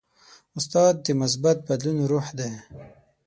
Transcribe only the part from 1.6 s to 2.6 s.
بدلون روح دی.